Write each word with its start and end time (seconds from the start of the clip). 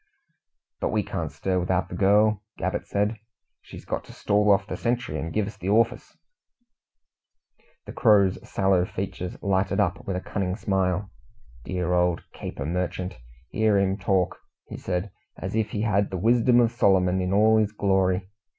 "But 0.79 0.89
we 0.89 1.03
can't 1.03 1.31
stir 1.31 1.59
without 1.59 1.89
the 1.89 1.95
girl," 1.95 2.41
Gabbett 2.57 2.87
said. 2.87 3.17
"She's 3.61 3.85
got 3.85 4.03
to 4.05 4.13
stall 4.13 4.49
off 4.49 4.65
the 4.65 4.75
sentry 4.75 5.19
and 5.19 5.31
give 5.31 5.45
us 5.45 5.57
the 5.57 5.69
orfice." 5.69 6.17
The 7.85 7.93
Crow's 7.93 8.39
sallow 8.41 8.83
features 8.83 9.37
lighted 9.43 9.79
up 9.79 10.07
with 10.07 10.15
a 10.15 10.19
cunning 10.21 10.55
smile. 10.55 11.11
"Dear 11.65 11.93
old 11.93 12.23
caper 12.33 12.65
merchant! 12.65 13.19
Hear 13.49 13.77
him 13.77 13.95
talk!" 13.95 14.39
said 14.75 15.03
he, 15.03 15.09
"as 15.37 15.53
if 15.53 15.69
he 15.69 15.81
had 15.81 16.09
the 16.09 16.17
wisdom 16.17 16.59
of 16.59 16.71
Solomon 16.71 17.21
in 17.21 17.31
all 17.31 17.57
his 17.59 17.71
glory? 17.71 18.27